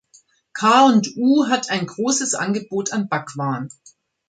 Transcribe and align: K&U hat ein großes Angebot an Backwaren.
K&U 0.53 1.45
hat 1.47 1.69
ein 1.69 1.85
großes 1.85 2.33
Angebot 2.33 2.91
an 2.91 3.07
Backwaren. 3.07 3.69